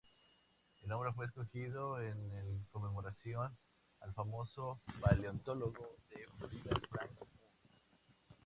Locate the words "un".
7.21-7.27